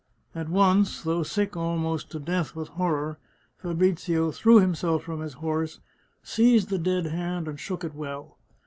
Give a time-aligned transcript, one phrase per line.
[0.33, 3.19] At once, though sick almost to death with horror,
[3.59, 5.79] Fa brizio threw himself from his horse,
[6.23, 8.39] seized the dead hand and shook it well.